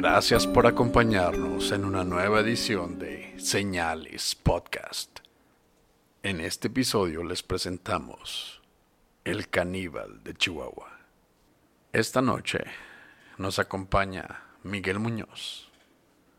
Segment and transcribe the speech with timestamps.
[0.00, 5.18] Gracias por acompañarnos en una nueva edición de Señales Podcast.
[6.22, 8.62] En este episodio les presentamos
[9.24, 11.00] El caníbal de Chihuahua.
[11.92, 12.60] Esta noche
[13.38, 15.68] nos acompaña Miguel Muñoz.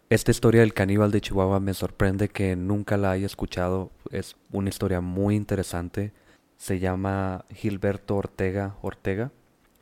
[0.10, 3.92] Esta historia del caníbal de Chihuahua me sorprende que nunca la haya escuchado.
[4.10, 6.14] Es una historia muy interesante.
[6.56, 9.34] Se llama Gilberto Ortega Ortega.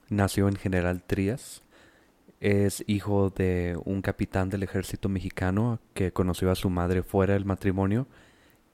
[0.10, 1.62] Nació en General Trías
[2.40, 7.46] es hijo de un capitán del ejército mexicano que conoció a su madre fuera del
[7.46, 8.08] matrimonio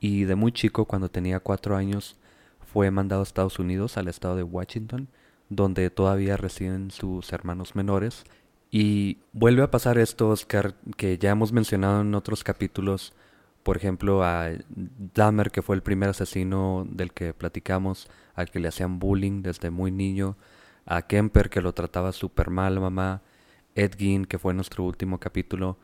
[0.04, 2.18] y de muy chico, cuando tenía cuatro años,
[2.74, 5.08] fue mandado a Estados Unidos, al estado de Washington,
[5.48, 8.26] donde todavía residen sus hermanos menores.
[8.70, 13.14] Y vuelve a pasar esto, Oscar, que ya hemos mencionado en otros capítulos,
[13.64, 14.50] por ejemplo, a
[15.14, 19.70] Dahmer, que fue el primer asesino del que platicamos, al que le hacían bullying desde
[19.70, 20.36] muy niño,
[20.86, 23.22] a Kemper, que lo trataba súper mal, mamá,
[23.76, 23.96] Ed
[24.28, 25.78] que fue nuestro último capítulo,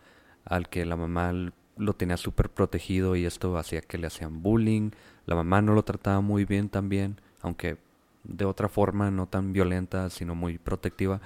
[0.45, 1.33] al que la mamá
[1.77, 4.91] lo tenía súper protegido y esto hacía que le hacían bullying.
[5.25, 7.77] La mamá no lo trataba muy bien también, aunque
[8.23, 11.21] de otra forma, no tan violenta, sino muy protectiva.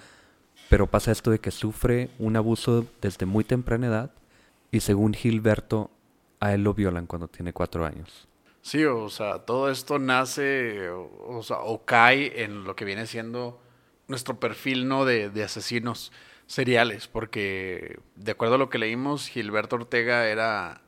[0.70, 4.12] Pero pasa esto de que sufre un abuso desde muy temprana edad
[4.72, 5.92] y según Gilberto,
[6.40, 8.28] a él lo violan cuando tiene cuatro años.
[8.62, 13.60] Sí, o sea, todo esto nace o, cae en lo que viene siendo
[14.08, 15.06] nuestro perfil ¿no?
[15.06, 16.12] de asesinos
[16.54, 20.82] seriales, porque de acuerdo a lo que leímos, Gilberto Ortega era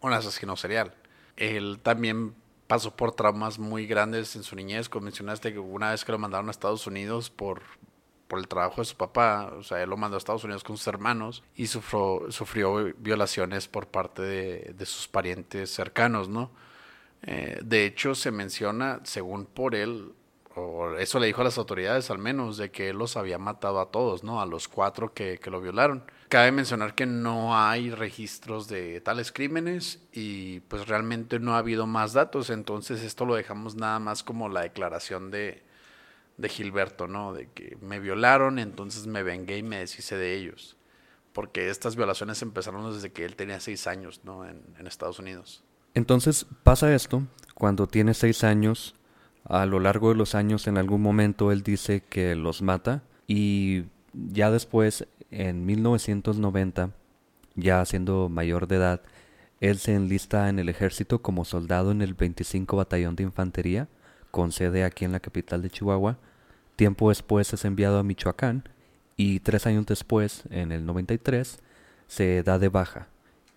[0.00, 0.94] un asesino serial.
[1.36, 2.34] Él también
[2.66, 4.88] pasó por traumas muy grandes en su niñez.
[4.88, 7.62] Como mencionaste que una vez que lo mandaron a Estados Unidos por,
[8.26, 10.76] por el trabajo de su papá, o sea, él lo mandó a Estados Unidos con
[10.76, 16.50] sus hermanos y sufrió, sufrió violaciones por parte de, de sus parientes cercanos, ¿no?
[17.22, 20.12] Eh, de hecho, se menciona, según por él,
[20.56, 23.78] o eso le dijo a las autoridades al menos, de que él los había matado
[23.78, 24.40] a todos, ¿no?
[24.40, 26.04] A los cuatro que, que lo violaron.
[26.28, 31.86] Cabe mencionar que no hay registros de tales crímenes y pues realmente no ha habido
[31.86, 35.62] más datos, entonces esto lo dejamos nada más como la declaración de,
[36.36, 37.32] de Gilberto, ¿no?
[37.32, 40.76] De que me violaron, entonces me vengué y me deshice de ellos.
[41.32, 44.44] Porque estas violaciones empezaron desde que él tenía seis años, ¿no?
[44.48, 45.62] En, en Estados Unidos.
[45.94, 47.22] Entonces pasa esto,
[47.54, 48.95] cuando tiene seis años,
[49.48, 53.84] a lo largo de los años en algún momento él dice que los mata y
[54.12, 56.90] ya después en 1990
[57.54, 59.02] ya siendo mayor de edad
[59.60, 63.88] él se enlista en el ejército como soldado en el 25 batallón de infantería
[64.30, 66.18] con sede aquí en la capital de Chihuahua
[66.76, 68.64] tiempo después es enviado a Michoacán
[69.16, 71.58] y tres años después en el 93
[72.06, 73.08] se da de baja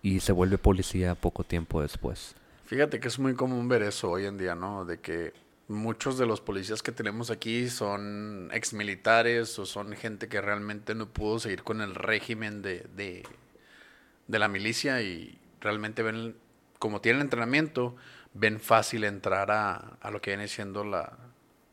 [0.02, 2.34] y se vuelve policía poco tiempo después.
[2.64, 4.84] Fíjate que es muy común ver eso hoy en día, ¿no?
[4.84, 5.32] De que
[5.70, 11.08] muchos de los policías que tenemos aquí son exmilitares o son gente que realmente no
[11.08, 16.36] pudo seguir con el régimen de, de, la milicia y realmente ven,
[16.80, 17.94] como tienen entrenamiento,
[18.34, 21.16] ven fácil entrar a, a lo que viene siendo la,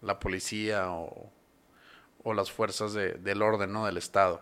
[0.04, 1.32] la policía o,
[2.24, 3.88] o, las fuerzas de, del orden ¿no?
[3.88, 4.42] del Estado.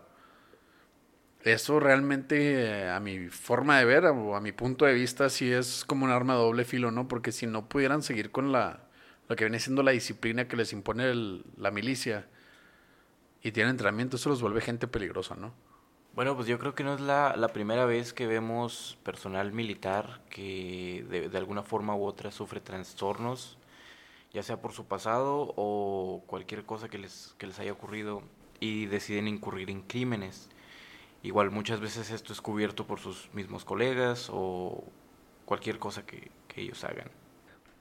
[1.44, 5.86] Eso realmente, a mi forma de ver o a mi punto de vista, sí es
[5.86, 7.08] como un arma de doble filo, ¿no?
[7.08, 8.85] Porque si no pudieran seguir con la,
[9.28, 12.28] lo que viene siendo la disciplina que les impone la milicia
[13.42, 15.54] y tienen entrenamiento, eso los vuelve gente peligrosa, ¿no?
[16.16, 21.06] Bueno, pues yo creo que no es la, primera vez que vemos personal militar que
[21.10, 23.58] de, de, alguna forma u otra sufre trastornos,
[24.32, 28.24] ya sea por su pasado o cualquier cosa que les, que les haya ocurrido
[28.62, 30.50] y deciden incurrir en crímenes.
[31.22, 34.86] Igual muchas veces esto es cubierto por sus mismos colegas o
[35.46, 37.10] cualquier cosa que, que ellos hagan.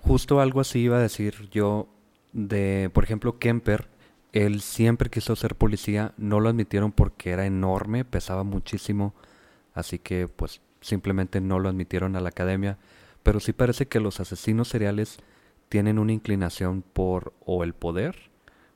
[0.06, 1.88] Justo algo así iba a decir yo
[2.34, 3.88] de, por ejemplo, Kemper.
[4.32, 9.14] Él siempre quiso ser policía, no lo admitieron porque era enorme, pesaba muchísimo,
[9.72, 12.76] así que pues simplemente no lo admitieron a la academia.
[13.22, 15.16] Pero sí parece que los asesinos seriales
[15.70, 18.30] tienen una inclinación por o el poder,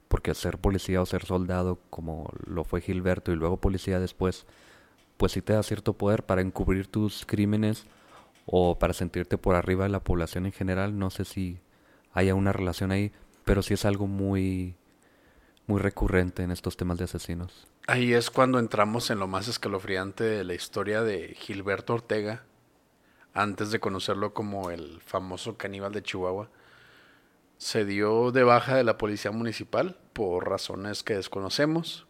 [0.09, 4.47] porque ser policía o ser soldado, como lo fue Gilberto y luego policía después,
[5.19, 7.85] pues sí te da cierto poder para encubrir tus crímenes
[8.51, 10.99] o para sentirte por arriba de la población en general.
[10.99, 11.61] No sé si
[12.15, 13.13] haya una relación ahí,
[13.45, 14.75] pero sí es algo muy,
[15.67, 17.69] muy recurrente en estos temas de asesinos.
[17.87, 22.45] Ahí es cuando entramos en lo más escalofriante de la historia de Gilberto Ortega,
[23.35, 26.51] antes de conocerlo como el famoso caníbal de Chihuahua.
[27.59, 32.08] Se dio de baja de la policía municipal por razones que desconocemos.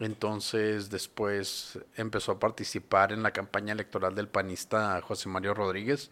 [0.00, 6.10] Entonces después empezó a participar en la campaña electoral del panista José Mario Rodríguez,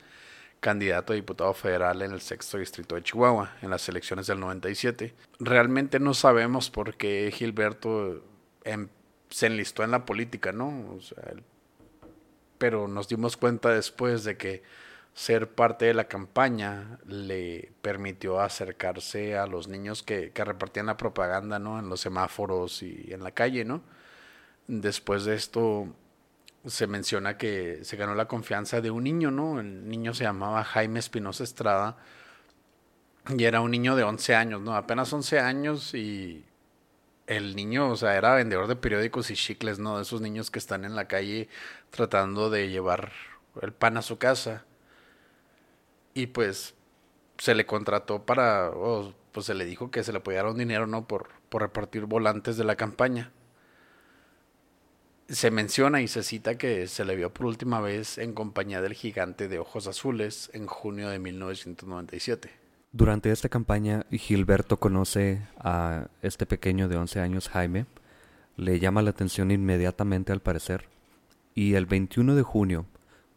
[0.61, 5.15] candidato a diputado federal en el sexto distrito de Chihuahua en las elecciones del 97.
[5.39, 8.23] Realmente no sabemos por qué Gilberto
[8.65, 8.89] em,
[9.31, 10.99] se enlistó en la política, ¿no?
[12.59, 14.63] pero nos dimos cuenta después de que
[15.15, 20.97] ser parte de la campaña le permitió acercarse a los niños que, que, repartían la
[20.97, 21.79] propaganda, ¿no?
[21.79, 23.83] En los semáforos y en la calle, ¿no?
[24.67, 25.89] Después de esto
[26.67, 29.61] se menciona que se ganó la confianza de un niño, ¿no?
[29.61, 31.97] El niño se llamaba Jaime Espinosa Estrada
[33.29, 34.75] y era un niño de 11 años, ¿no?
[34.77, 36.45] Apenas 11 años y
[37.27, 39.97] el niño, o sea, era vendedor de periódicos y chicles, ¿no?
[39.97, 41.49] De esos niños que están en la calle
[41.91, 43.13] tratando de llevar
[43.63, 44.65] el pan a su casa.
[46.15, 46.75] Y pues
[47.39, 50.59] se le contrató para, o pues se le dijo que se le podía dar un
[50.59, 51.07] dinero, ¿no?
[51.07, 53.33] Por, por repartir volantes de la campaña.
[55.29, 58.95] Se menciona y se cita que se le vio por última vez en compañía del
[58.95, 62.51] gigante de ojos azules en junio de 1997.
[62.93, 67.87] Durante esta campaña, Gilberto conoce a este pequeño de 11 años, Jaime.
[68.57, 70.89] Le llama la atención inmediatamente al parecer.
[71.55, 72.87] Y el 21 de junio,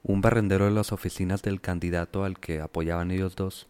[0.03, 3.67] un barrendero de las oficinas del candidato al que apoyaban ellos dos,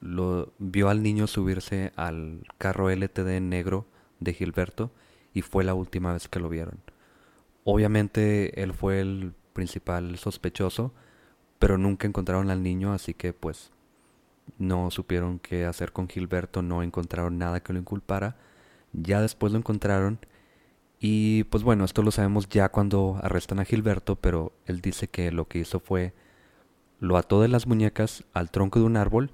[0.00, 3.86] lo vio al niño subirse al carro LTD negro
[4.20, 4.92] de Gilberto
[5.34, 6.80] y fue la última vez que lo vieron.
[7.64, 10.92] Obviamente él fue el principal sospechoso,
[11.58, 13.72] pero nunca encontraron al niño, así que pues
[14.58, 18.36] no supieron qué hacer con Gilberto, no encontraron nada que lo inculpara.
[18.92, 20.20] Ya después lo encontraron
[21.00, 25.30] y pues bueno, esto lo sabemos ya cuando arrestan a Gilberto, pero él dice que
[25.30, 26.12] lo que hizo fue
[27.00, 29.30] lo ató de las muñecas al tronco de un árbol,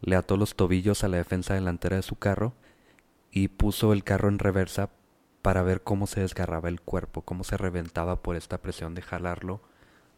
[0.00, 2.54] le ató los tobillos a la defensa delantera de su carro
[3.30, 4.90] y puso el carro en reversa
[5.42, 9.60] para ver cómo se desgarraba el cuerpo, cómo se reventaba por esta presión de jalarlo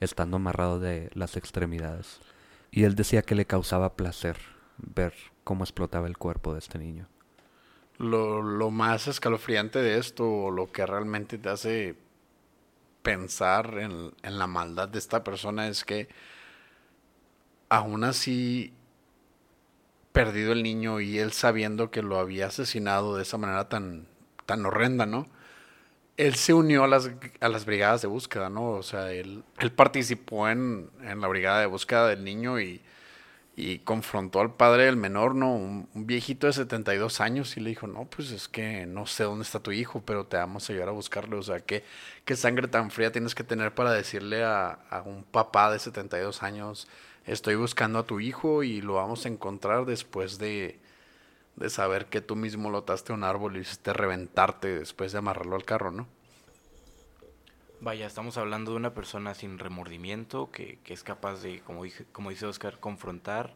[0.01, 2.21] estando amarrado de las extremidades
[2.71, 4.37] y él decía que le causaba placer
[4.79, 5.13] ver
[5.45, 7.09] cómo explotaba el cuerpo de este niño.
[7.99, 11.97] Lo, lo más escalofriante de esto, o lo que realmente te hace
[13.03, 16.09] pensar en, en la maldad de esta persona es que
[17.69, 18.73] aún así
[20.13, 24.07] perdido el niño y él sabiendo que lo había asesinado de esa manera tan,
[24.47, 25.29] tan horrenda, ¿no?
[26.19, 27.11] él se unió a las,
[27.41, 28.73] a las brigadas de búsqueda, ¿no?
[28.73, 32.83] O sea, él, él participó en, en, la brigada de búsqueda del niño y,
[33.61, 35.53] y confrontó al padre del menor, ¿no?
[35.53, 39.43] Un, viejito de 72 años y le dijo, no, pues es que no sé dónde
[39.43, 41.39] está tu hijo, pero te vamos a ayudar a buscarlo.
[41.41, 41.83] O sea, ¿qué,
[42.25, 46.45] qué sangre tan fría tienes que tener para decirle a, a un papá de 72
[46.45, 46.87] años,
[47.27, 50.79] estoy buscando a tu hijo y lo vamos a encontrar después de
[51.59, 55.65] de saber que tú mismo lotaste un árbol y hiciste reventarte después de amarrarlo al
[55.65, 56.07] carro, ¿no?
[57.81, 62.07] Vaya, estamos hablando de una persona sin remordimiento que, que es capaz de, como, dije,
[62.13, 63.55] como dice Oscar, confrontar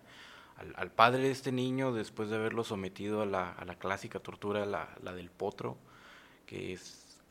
[0.77, 5.31] al, padre de este niño después de haberlo sometido a la, clásica tortura, la, del
[5.31, 5.77] potro,
[6.47, 6.79] que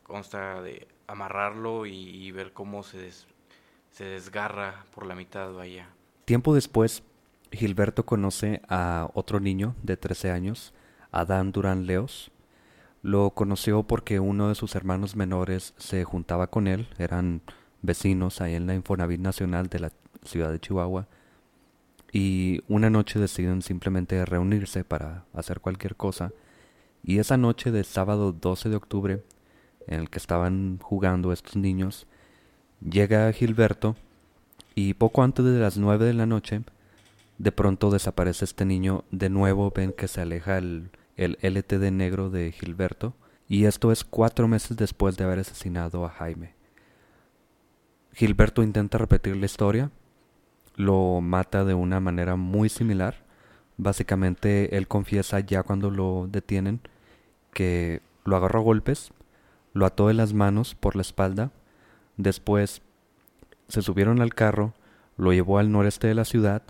[0.04, 3.12] consta de amarrarlo y, ver cómo se,
[3.92, 5.90] se desgarra por la mitad, vaya.
[6.26, 7.04] Tiempo después,
[7.52, 10.74] Gilberto conoce a otro niño de 13 años,
[11.12, 12.32] Adán Durán Leos.
[13.02, 17.42] Lo conoció porque uno de sus hermanos menores se juntaba con él, eran
[17.82, 19.92] vecinos ahí en la Infonavit Nacional de la
[20.24, 21.08] ciudad de Chihuahua,
[22.12, 26.32] y una noche deciden simplemente reunirse para hacer cualquier cosa,
[27.04, 29.24] y esa noche del sábado 12 de octubre,
[29.88, 32.06] en el que estaban jugando estos niños,
[32.88, 33.96] llega Gilberto,
[34.76, 36.62] y poco antes de las nueve de la noche,
[37.40, 42.30] de pronto desaparece este niño, de nuevo ven que se aleja el, el LTD negro
[42.30, 43.16] de Gilberto,
[43.48, 46.56] y esto es cuatro meses después de haber asesinado a Jaime.
[48.14, 49.92] Gilberto intenta repetir la historia,
[50.76, 53.24] lo mata de una manera muy similar.
[53.78, 56.82] Básicamente él confiesa ya cuando lo detienen
[57.54, 59.12] que lo agarró a golpes,
[59.74, 61.52] lo ató de las manos por la espalda,
[62.18, 62.82] después
[63.68, 64.74] se subieron al carro,
[65.18, 66.64] lo llevó al noreste de la ciudad,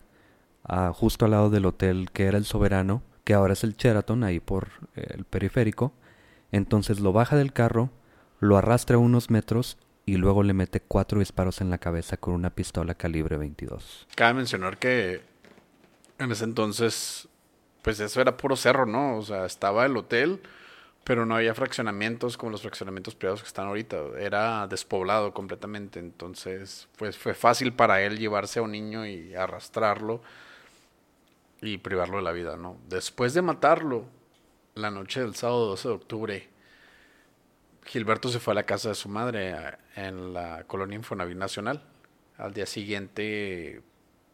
[0.63, 4.23] a, justo al lado del hotel que era el Soberano, que ahora es el Sheraton,
[4.23, 5.93] ahí por el periférico.
[6.51, 7.91] Entonces lo baja del carro,
[8.39, 12.49] lo arrastra unos metros y luego le mete cuatro disparos en la cabeza con una
[12.49, 14.07] pistola calibre 22.
[14.15, 15.21] Cabe mencionar que
[16.17, 17.27] en ese entonces,
[17.81, 19.17] pues eso era puro cerro, ¿no?
[19.17, 20.41] O sea, estaba el hotel,
[21.03, 23.97] pero no había fraccionamientos como los fraccionamientos privados que están ahorita.
[24.19, 25.99] Era despoblado completamente.
[25.99, 30.21] Entonces, pues fue fácil para él llevarse a un niño y arrastrarlo
[31.61, 32.77] y privarlo de la vida, ¿no?
[32.87, 34.05] Después de matarlo,
[34.75, 36.49] la noche del sábado 12 de octubre,
[37.85, 39.55] Gilberto se fue a la casa de su madre
[39.95, 41.83] en la colonia Infonavit Nacional.
[42.37, 43.81] Al día siguiente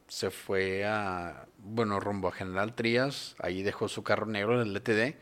[0.08, 4.74] se fue a, bueno, rumbo a General Trías, ahí dejó su carro negro en el
[4.74, 5.16] LTD.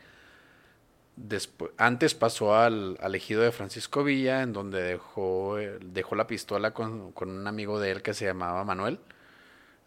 [1.16, 6.74] Después, antes pasó al, al, ejido de Francisco Villa, en donde dejó, dejó la pistola
[6.74, 9.00] con, con, un amigo de él que se llamaba Manuel.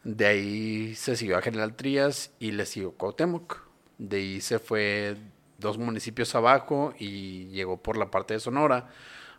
[0.04, 3.68] De ahí se siguió a General Trías y le siguió Cuauhtémoc.
[3.98, 5.18] De ahí se fue
[5.58, 8.90] dos municipios abajo y llegó por la parte de Sonora,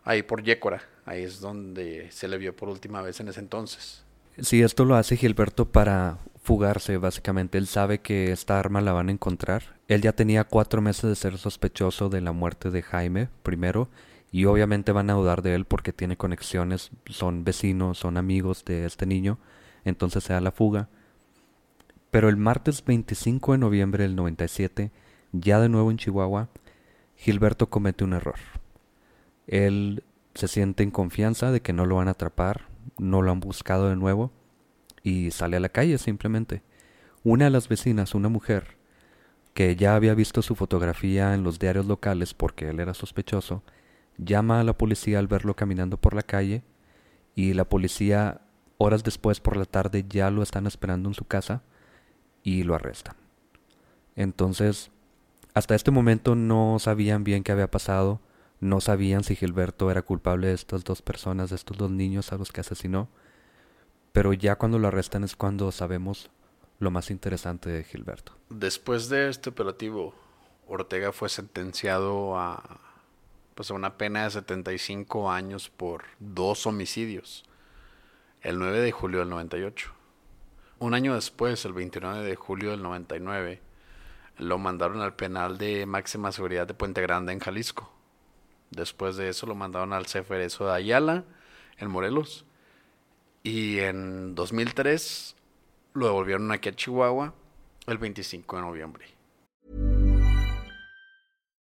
[0.03, 0.83] ahí por Yécora.
[1.05, 4.03] Ahí es donde se le vio por última vez en ese entonces.
[4.39, 7.57] Sí, esto lo hace Gilberto para fugarse, básicamente.
[7.57, 9.75] Él sabe que esta arma la van a encontrar.
[9.87, 13.89] Él ya tenía cuatro meses de ser sospechoso de la muerte de Jaime, primero,
[14.31, 18.85] y obviamente van a dudar de él porque tiene conexiones, son vecinos, son amigos de
[18.85, 19.37] este niño,
[19.85, 20.89] entonces se da la fuga.
[22.09, 24.91] Pero el martes 25 de noviembre del 97,
[25.31, 26.49] ya de nuevo en Chihuahua,
[27.15, 28.39] Gilberto comete un error.
[29.47, 33.39] Él se siente en confianza de que no lo van a atrapar, no lo han
[33.39, 34.31] buscado de nuevo
[35.03, 36.63] y sale a la calle simplemente.
[37.23, 38.77] Una de las vecinas, una mujer,
[39.53, 43.63] que ya había visto su fotografía en los diarios locales porque él era sospechoso,
[44.17, 46.63] llama a la policía al verlo caminando por la calle
[47.35, 48.41] y la policía
[48.81, 51.61] horas después por la tarde ya lo están esperando en su casa
[52.43, 53.15] y lo arrestan.
[54.15, 54.91] Entonces,
[55.53, 58.19] hasta este momento no sabían bien qué había pasado,
[58.59, 62.37] no sabían si Gilberto era culpable de estas dos personas, de estos dos niños a
[62.37, 63.09] los que asesinó.
[64.11, 66.29] Pero ya cuando lo arrestan es cuando sabemos
[66.79, 68.33] lo más interesante de Gilberto.
[68.49, 70.13] Después de este operativo,
[70.67, 72.79] Ortega fue sentenciado a,
[73.55, 77.45] pues a una pena de 75 años por dos homicidios,
[78.41, 79.91] el 9 de julio del 98.
[80.79, 83.61] Un año después, el 29 de julio del 99,
[84.37, 87.93] lo mandaron al penal de máxima seguridad de Puente Grande en Jalisco.
[88.71, 91.23] Después de eso lo mandaron al Ceferezo de Ayala,
[91.77, 92.45] en Morelos.
[93.43, 95.35] Y en 2003
[95.93, 97.33] lo devolvieron aquí a Chihuahua
[97.87, 99.20] el 25 de noviembre.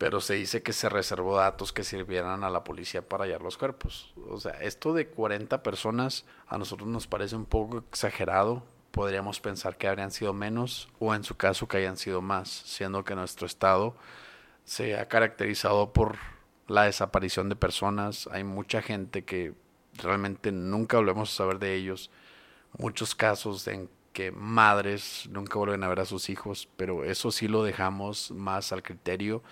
[0.00, 3.58] Pero se dice que se reservó datos que sirvieran a la policía para hallar los
[3.58, 4.14] cuerpos.
[4.30, 8.62] O sea, esto de 40 personas a nosotros nos parece un poco exagerado.
[8.92, 13.04] Podríamos pensar que habrían sido menos o en su caso que hayan sido más, siendo
[13.04, 13.94] que nuestro estado
[14.64, 16.16] se ha caracterizado por
[16.66, 18.26] la desaparición de personas.
[18.32, 19.52] Hay mucha gente que
[20.02, 22.10] realmente nunca volvemos a saber de ellos.
[22.78, 27.48] Muchos casos en que madres nunca vuelven a ver a sus hijos, pero eso sí
[27.48, 29.42] lo dejamos más al criterio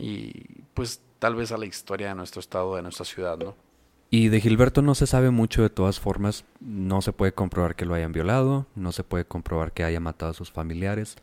[0.00, 3.54] y pues tal vez a la historia de nuestro estado, de nuestra ciudad, ¿no?
[4.12, 7.84] Y de Gilberto no se sabe mucho de todas formas, no se puede comprobar que
[7.84, 11.16] lo hayan violado, no se puede comprobar que haya matado a sus familiares,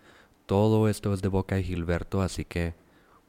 [0.45, 2.75] todo esto es de boca de Gilberto, así que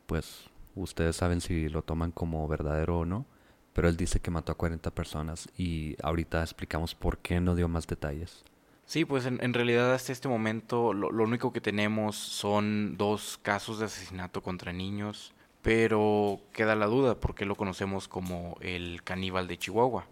[0.06, 0.44] pues
[0.76, 3.26] ustedes saben si lo toman como verdadero o no,
[3.72, 7.66] pero él dice que mató a 40 personas y ahorita explicamos por qué no dio
[7.66, 8.44] más detalles.
[8.86, 13.40] Sí, pues en, en realidad hasta este momento lo, lo único que tenemos son dos
[13.42, 15.34] casos de asesinato contra niños
[15.68, 20.06] pero queda la duda porque lo conocemos como el caníbal de Chihuahua.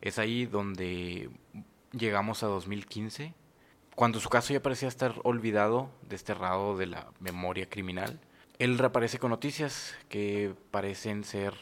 [0.00, 1.28] Es ahí donde
[1.92, 3.34] llegamos a 2015,
[3.94, 8.20] cuando su caso ya parecía estar olvidado, desterrado de la memoria criminal.
[8.58, 11.52] Él reaparece con noticias que parecen ser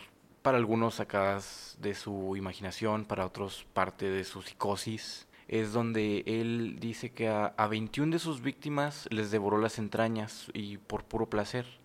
[0.43, 5.27] para algunos sacadas de su imaginación, para otros parte de su psicosis.
[5.49, 10.53] Es donde él dice que a, a 21 de sus víctimas les devoró las entrañas
[10.55, 11.80] y por puro placer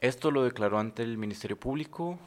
[0.00, 2.18] Esto lo declaró ante el Ministerio Público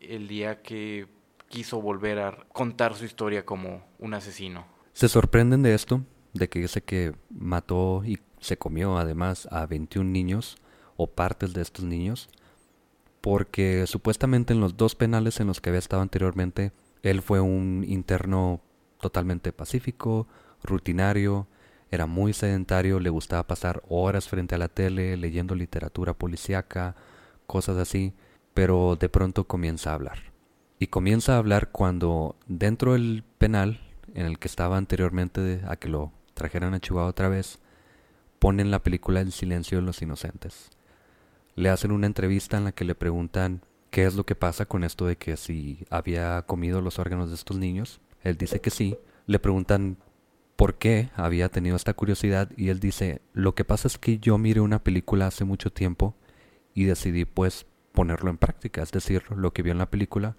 [0.00, 1.06] el día que
[1.48, 4.66] quiso volver a contar su historia como un asesino.
[4.94, 6.02] ¿Se sorprenden de esto?
[6.32, 10.56] De que dice que mató y se comió además a 21 niños
[10.96, 12.30] o partes de estos niños.
[13.20, 16.72] Porque supuestamente en los dos penales en los que había estado anteriormente,
[17.02, 18.60] él fue un interno
[19.00, 20.26] totalmente pacífico,
[20.62, 21.46] rutinario,
[21.92, 26.96] era muy sedentario, le gustaba pasar horas frente a la tele leyendo literatura policíaca,
[27.46, 28.14] cosas así,
[28.54, 30.32] pero de pronto comienza a hablar.
[30.78, 33.78] Y comienza a hablar cuando dentro del penal
[34.14, 37.58] en el que estaba anteriormente a que lo trajeran a Chihuahua otra vez,
[38.38, 40.70] ponen la película El silencio de los inocentes.
[41.56, 44.82] Le hacen una entrevista en la que le preguntan qué es lo que pasa con
[44.82, 48.00] esto de que si había comido los órganos de estos niños.
[48.22, 48.96] Él dice que sí.
[49.26, 49.98] Le preguntan
[50.62, 54.38] por qué había tenido esta curiosidad y él dice, lo que pasa es que yo
[54.38, 56.14] miré una película hace mucho tiempo
[56.72, 60.36] y decidí pues ponerlo en práctica, es decir, lo que vio en la película,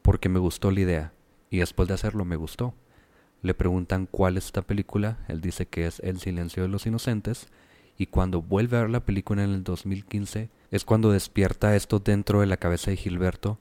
[0.00, 1.12] porque me gustó la idea
[1.50, 2.72] y después de hacerlo me gustó.
[3.42, 7.48] Le preguntan cuál es esta película, él dice que es El silencio de los inocentes
[7.98, 12.40] y cuando vuelve a ver la película en el 2015 es cuando despierta esto dentro
[12.40, 13.58] de la cabeza de Gilberto,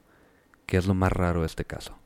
[0.67, 1.97] que es lo más raro de este caso.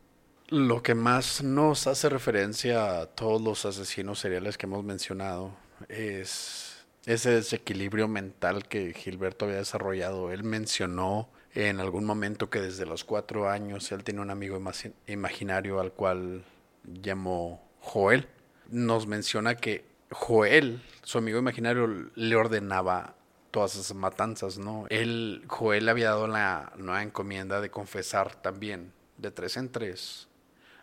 [0.51, 5.55] Lo que más nos hace referencia a todos los asesinos seriales que hemos mencionado
[5.87, 10.29] es ese desequilibrio mental que Gilberto había desarrollado.
[10.29, 14.61] Él mencionó en algún momento que desde los cuatro años él tenía un amigo
[15.07, 16.43] imaginario al cual
[16.83, 18.27] llamó Joel.
[18.69, 23.15] Nos menciona que Joel, su amigo imaginario, le ordenaba
[23.51, 24.85] todas esas matanzas, ¿no?
[24.89, 30.27] Él, Joel había dado la nueva encomienda de confesar también, de tres en tres,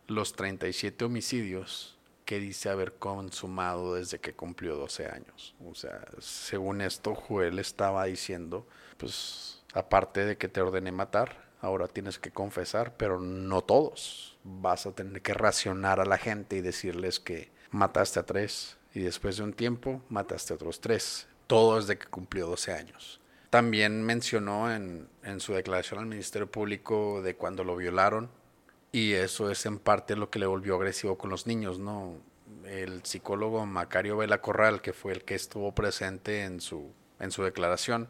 [0.09, 5.55] los 37 homicidios que dice haber consumado desde que cumplió 12 años.
[5.65, 11.89] O sea, según esto, Joel estaba diciendo, pues, aparte de que te ordené matar, ahora
[11.89, 14.37] tienes que confesar, pero no todos.
[14.45, 19.01] Vas a tener que racionar a la gente y decirles que mataste a tres y
[19.01, 21.29] después de un tiempo mataste a otros tres.
[21.47, 23.21] Todo desde que cumplió 12 años.
[23.49, 28.31] También mencionó en, en su declaración al Ministerio Público de cuando lo violaron,
[28.93, 32.17] y eso es en parte lo que le volvió agresivo con los niños, ¿no?
[32.65, 37.43] El psicólogo Macario Vela Corral, que fue el que estuvo presente en su, en su
[37.43, 38.09] declaración,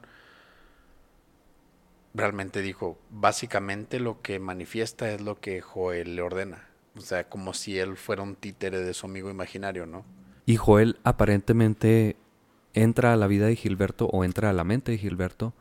[2.14, 6.68] realmente dijo, básicamente lo que manifiesta es lo que Joel le ordena.
[6.96, 10.04] O sea, como si él fuera un títere de su amigo imaginario, ¿no?
[10.46, 12.16] Y Joel aparentemente
[12.74, 15.52] entra a la vida de Gilberto o entra a la mente de Gilberto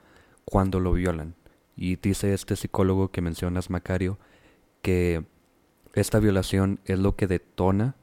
[0.45, 1.35] cuando lo violan.
[1.75, 4.17] Y dice este psicólogo que mencionas, Macario,
[4.81, 5.25] que
[5.93, 7.95] esta violación es lo que detona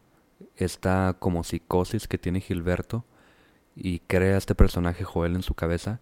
[0.56, 3.04] esta como psicosis que tiene Gilberto
[3.74, 6.00] y crea este personaje Joel en su cabeza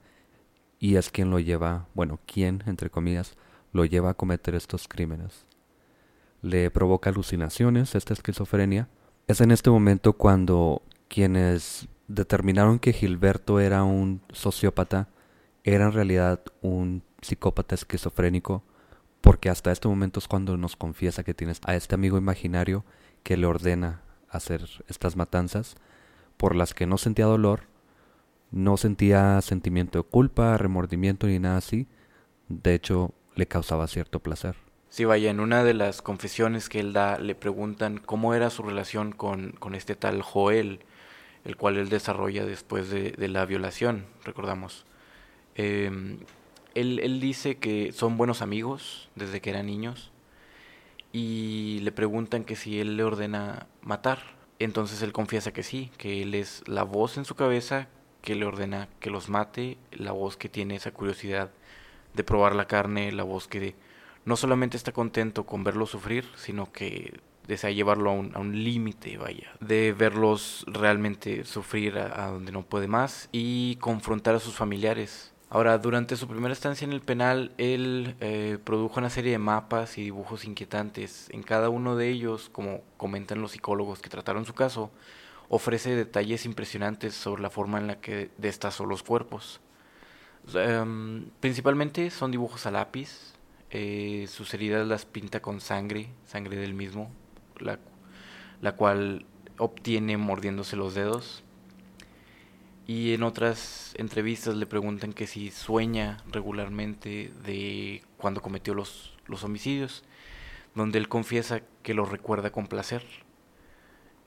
[0.79, 3.35] y es quien lo lleva, bueno, quien, entre comillas,
[3.73, 5.47] lo lleva a cometer estos crímenes.
[6.43, 8.89] Le provoca alucinaciones, esta esquizofrenia.
[9.29, 15.09] Es en este momento cuando quienes determinaron que Gilberto era un sociópata
[15.65, 18.65] era en realidad un psicópata esquizofrénico
[19.23, 22.85] porque hasta este momento es cuando nos confiesa que tienes a este amigo imaginario
[23.23, 25.77] que le ordena hacer estas matanzas
[26.37, 27.61] por las que no sentía dolor,
[28.51, 31.87] no sentía sentimiento de culpa, remordimiento ni nada así,
[32.49, 34.57] de hecho le causaba cierto placer.
[34.89, 38.63] Sí, vaya, en una de las confesiones que él da le preguntan cómo era su
[38.65, 40.81] relación con, con este tal Joel,
[41.45, 44.85] el cual él desarrolla después de, la violación, recordamos.
[45.55, 46.19] Eh,
[46.75, 50.13] él, él dice que son buenos amigos desde que eran niños
[51.13, 54.41] y le preguntan que si él le ordena matar.
[54.59, 57.89] Entonces él confiesa que sí, que él es la voz en su cabeza
[58.23, 61.51] que le ordena que los mate, la voz que tiene esa curiosidad
[62.15, 63.75] de probar la carne, la voz que
[64.25, 68.63] no solamente está contento con verlos sufrir, sino que desea llevarlo a un, a un
[68.63, 74.39] límite, vaya, de verlos realmente sufrir a, a donde no puede más y confrontar a
[74.39, 79.33] sus familiares Ahora, durante su primera estancia en el penal, él eh, produjo una serie
[79.33, 81.29] de mapas y dibujos inquietantes.
[81.29, 84.91] En cada uno de ellos, como comentan los psicólogos que trataron su caso,
[85.51, 89.61] ofrece detalles impresionantes sobre la forma en la que destazó los cuerpos.
[90.55, 93.35] Em, principalmente son dibujos a lápiz.
[93.69, 97.11] Eh, sus heridas las pinta con sangre, sangre del mismo,
[97.59, 97.79] la,
[98.63, 99.27] la cual
[99.59, 101.45] obtiene mordiéndose los dedos.
[102.87, 109.45] Y en otras entrevistas le preguntan que si sueña regularmente de cuando cometió los, los
[109.45, 110.05] homicidios,
[110.75, 113.05] donde él confiesa que lo recuerda con placer.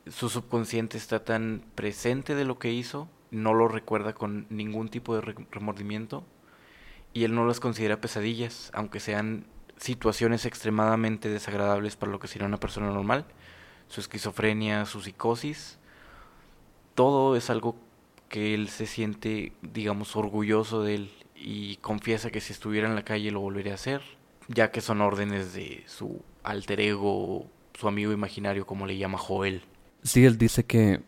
[0.08, 5.15] Su subconsciente está tan presente de lo que hizo, no lo recuerda con ningún tipo
[5.15, 6.24] de remordimiento
[7.13, 12.48] y él no las considera pesadillas, aunque sean situaciones extremadamente desagradables para lo que sería
[12.48, 13.26] una persona normal.
[13.88, 15.80] Su esquizofrenia, su psicosis,
[16.94, 17.76] todo es algo
[18.30, 23.04] que él se siente, digamos, orgulloso de él y confiesa que si estuviera en la
[23.04, 24.02] calle lo volvería a hacer,
[24.48, 29.64] ya que son órdenes de su alter ego, su amigo imaginario, como le llama Joel.
[30.04, 31.02] Sí, él dice que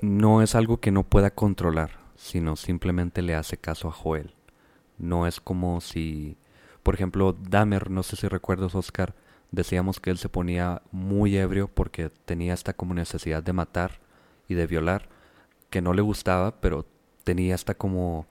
[0.00, 4.34] no es algo que no pueda controlar, sino simplemente le hace caso a Joel.
[4.98, 6.36] No es como si,
[6.82, 9.14] por ejemplo, Dahmer, no sé si recuerdas, Oscar,
[9.50, 14.00] decíamos que él se ponía muy ebrio porque tenía esta como necesidad de matar
[14.48, 15.08] y de violar,
[15.70, 16.86] que no le gustaba, pero
[17.24, 18.26] tenía esta como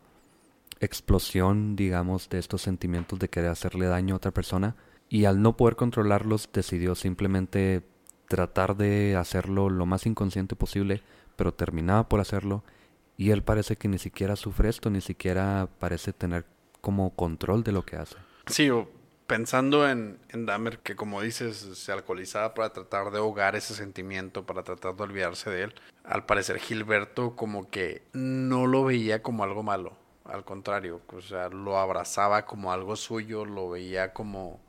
[0.80, 4.76] explosión, digamos, de estos sentimientos de querer hacerle daño a otra persona
[5.10, 7.84] y al no poder controlarlos decidió simplemente
[8.28, 11.02] tratar de hacerlo lo más inconsciente posible,
[11.36, 12.63] pero terminaba por hacerlo
[13.17, 16.45] y él parece que ni siquiera sufre esto, ni siquiera parece tener
[16.82, 18.15] como control de lo que hace.
[18.48, 18.69] Sí,
[19.27, 24.45] pensando en, en Dahmer, que como dices, se alcoholizaba para tratar de ahogar ese sentimiento,
[24.45, 25.73] para tratar de olvidarse de él.
[26.03, 31.49] Al parecer Gilberto como que no lo veía como algo malo, al contrario, o sea,
[31.49, 34.59] lo abrazaba como algo suyo, lo veía como,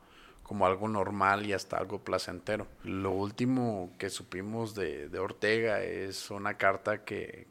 [0.42, 2.66] como algo normal y hasta algo placentero.
[2.82, 7.46] Lo último que supimos de, de Ortega es una carta que,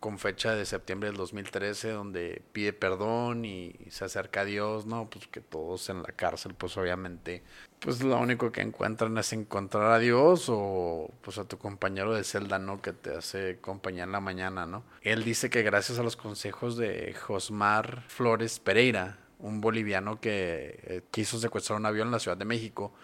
[0.00, 5.10] con fecha de septiembre del 2013 donde pide perdón y se acerca a Dios, no,
[5.10, 7.42] pues que todos en la cárcel, pues obviamente,
[7.80, 12.24] pues lo único que encuentran es encontrar a Dios o pues a tu compañero de
[12.24, 12.80] celda, ¿no?
[12.80, 14.84] Que te hace compañía en la mañana, ¿no?
[15.02, 21.02] Él dice que gracias a los consejos de Josmar Flores Pereira, un boliviano que eh,
[21.10, 22.94] quiso secuestrar un avión en la Ciudad de México,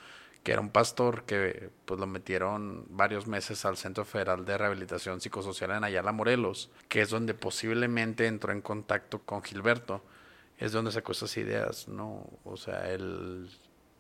[0.47, 5.21] que era un pastor que pues lo metieron varios meses al Centro Federal de Rehabilitación
[5.21, 10.05] Psicosocial en Ayala, Morelos, que es donde posiblemente entró en contacto con Gilberto.
[10.57, 12.31] Es donde sacó esas ideas, ¿no?
[12.45, 13.51] O sea, él,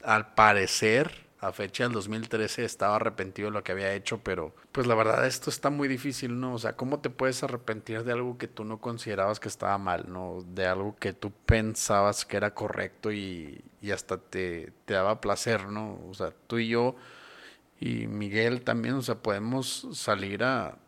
[0.04, 4.86] al parecer, a fecha del 2013 estaba arrepentido de lo que había hecho, pero pues
[4.86, 6.54] la verdad esto está muy difícil, ¿no?
[6.54, 10.06] O sea, ¿cómo te puedes arrepentir de algo que tú no considerabas que estaba mal,
[10.08, 10.44] ¿no?
[10.54, 15.68] De algo que tú pensabas que era correcto y, y hasta te, te daba placer,
[15.68, 16.00] ¿no?
[16.08, 16.96] O sea, tú y yo
[17.80, 20.78] y Miguel también, o sea, podemos salir a,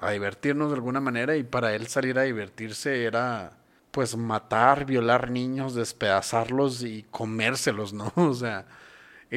[0.00, 3.58] a divertirnos de alguna manera y para él salir a divertirse era
[3.90, 8.12] pues matar, violar niños, despedazarlos y comérselos, ¿no?
[8.16, 8.66] O sea,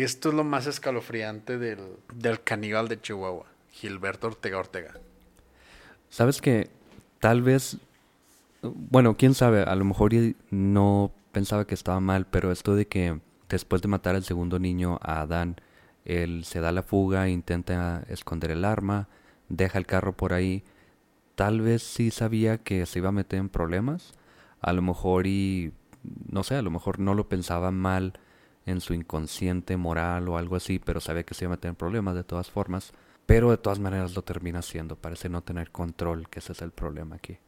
[0.04, 1.80] esto es lo más escalofriante del,
[2.14, 4.94] del caníbal de Chihuahua, Gilberto Ortega Ortega.
[6.10, 6.70] Sabes que
[7.20, 7.78] tal vez,
[8.62, 10.12] bueno, quién sabe, a lo mejor
[10.50, 15.00] no pensaba que estaba mal, pero esto de que después de matar al segundo niño,
[15.02, 15.58] a Adán,
[16.06, 19.08] él se da la fuga, intenta esconder el arma,
[19.50, 20.64] deja el carro por ahí,
[21.36, 24.14] tal vez sí sabía que se iba a meter en problemas,
[24.62, 25.74] a lo mejor y,
[26.32, 28.14] no sé, a lo mejor no lo pensaba mal,
[28.68, 31.76] en su inconsciente moral o algo así, pero sabía que se iba a meter en
[31.76, 32.94] problemas de todas formas.
[33.26, 36.72] Pero de todas maneras lo termina haciendo, parece no tener control, que ese es el
[36.72, 37.40] problema aquí.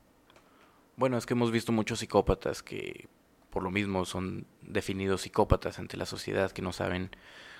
[0.95, 3.07] Bueno, es que hemos visto muchos psicópatas que
[3.49, 7.11] por lo mismo son definidos psicópatas ante la sociedad, que no saben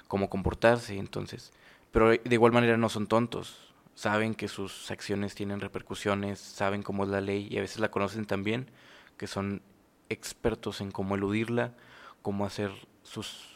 [0.08, 1.52] cómo comportarse, entonces,
[1.91, 7.04] pero de igual manera no son tontos, saben que sus acciones tienen repercusiones, saben cómo
[7.04, 8.69] es la ley y a veces la conocen también,
[9.17, 9.62] que son
[10.10, 11.74] expertos en cómo eludirla,
[12.22, 12.72] cómo hacer
[13.10, 13.48] sus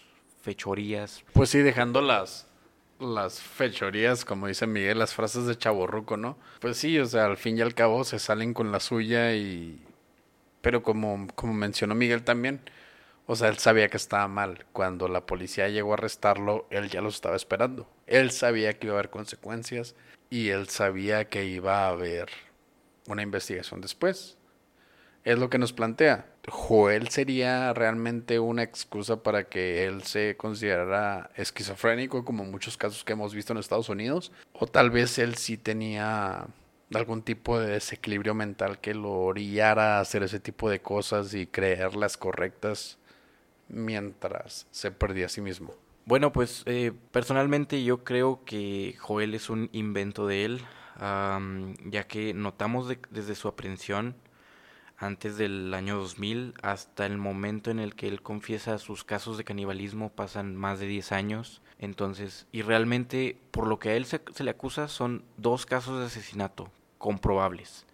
[0.42, 1.24] fechorías.
[1.34, 2.48] Pues sí, dejando las,
[3.42, 6.38] fechorías, como dice Miguel, las frases de chaborruco, ¿no?
[6.60, 9.82] Pues sí, o sea, al fin y al cabo se salen con la suya y...
[10.62, 12.62] Pero como, como mencionó Miguel también,
[13.26, 14.66] o sea, él sabía que estaba mal.
[14.72, 17.88] Cuando la policía llegó a arrestarlo, él ya lo estaba esperando.
[18.08, 19.96] Él sabía que iba a haber consecuencias
[20.30, 22.30] y él sabía que iba a haber
[23.08, 24.38] una investigación después
[25.24, 26.26] es lo que nos plantea.
[26.48, 33.14] Joel sería realmente una excusa para que él se considerara esquizofrénico, como muchos casos que
[33.14, 36.48] hemos visto en Estados Unidos, o tal vez él sí tenía
[36.94, 41.48] algún tipo de desequilibrio mental que lo orillara a hacer ese tipo de cosas y
[41.48, 42.98] creerlas correctas
[43.70, 45.74] mientras se perdía a sí mismo.
[46.06, 50.62] Bueno, pues eh, personalmente yo creo que Joel es un invento de él,
[51.00, 54.16] ya que notamos desde su aprehensión
[55.06, 59.44] antes del año 2000 hasta el momento en el que él confiesa sus casos de
[59.44, 61.62] canibalismo pasan más de 10 años.
[61.78, 66.06] Entonces, y realmente por lo que a él se, le acusa son dos casos de
[66.06, 67.86] asesinato comprobables.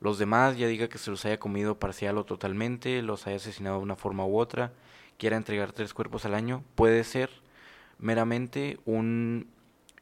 [0.00, 3.76] Los demás ya diga que se los haya comido parcial o totalmente, los haya asesinado
[3.76, 4.72] de una forma u otra,
[5.18, 7.30] quiera entregar tres cuerpos al año, puede ser
[7.98, 9.46] meramente un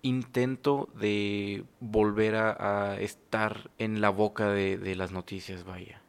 [0.01, 6.01] intento de volver a, estar en la boca de las noticias, vaya.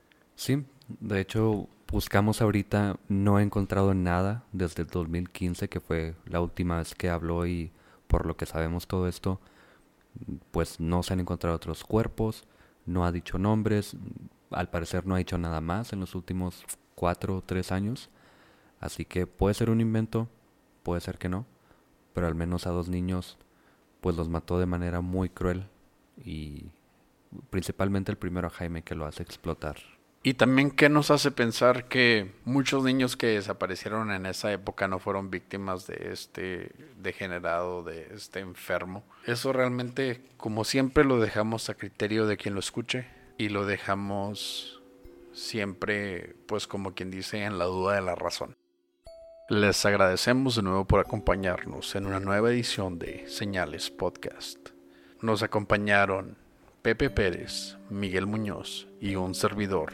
[0.42, 6.42] Sí, de hecho buscamos ahorita, no he encontrado nada desde el 2015, que fue la
[6.42, 7.72] última vez que habló y
[8.08, 9.40] por lo que sabemos todo esto,
[10.50, 12.48] pues no se han encontrado otros cuerpos,
[12.88, 13.96] no ha dicho nombres,
[14.50, 18.10] al parecer no ha dicho nada más en los últimos cuatro o tres años,
[18.80, 20.28] así que puede ser un invento,
[20.82, 21.46] puede ser que no,
[22.16, 23.38] pero al menos a dos niños
[24.02, 25.68] pues los mató de manera muy cruel
[26.18, 26.72] y
[27.52, 30.01] principalmente el primero a Jaime que lo hace explotar.
[30.24, 35.00] Y también qué nos hace pensar que muchos niños que desaparecieron en esa época no
[35.00, 39.04] fueron víctimas de este degenerado, de este enfermo.
[39.26, 43.08] Eso realmente, como siempre, lo dejamos a criterio de quien lo escuche
[43.40, 44.80] y lo dejamos
[45.34, 48.56] siempre, pues como quien dice, en la duda de la razón.
[49.50, 54.70] Les agradecemos de nuevo por acompañarnos en una nueva edición de Señales Podcast.
[55.20, 56.38] Nos acompañaron
[56.82, 59.94] Pepe Pérez, Miguel Muñoz y un servidor,